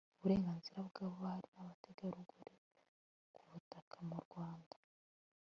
uburenganzira 0.17 0.79
bw'abari 0.87 1.47
n'abategarugori 1.55 2.55
ku 3.33 3.41
butaka 3.51 3.97
mu 4.07 4.17
rwanda 4.25 4.75